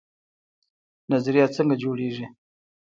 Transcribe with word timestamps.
نظریه 1.11 1.47
څنګه 1.55 1.75
جوړیږي؟ 1.83 2.25